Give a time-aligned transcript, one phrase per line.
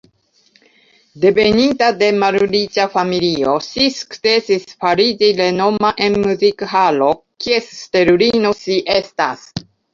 [1.25, 7.13] Deveninta de malriĉa familio, ŝi sukcesis fariĝi renoma en muzik-halo,
[7.47, 9.49] kies stelulino ŝi estas.